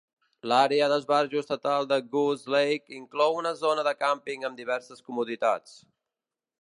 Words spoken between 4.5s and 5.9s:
amb diverses comoditats.